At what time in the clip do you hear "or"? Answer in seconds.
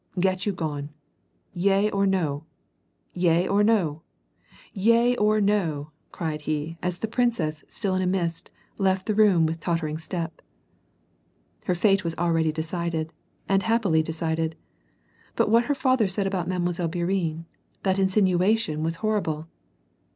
1.91-2.07, 3.47-3.61, 5.15-5.39